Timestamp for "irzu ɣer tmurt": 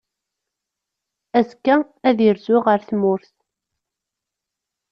2.27-3.35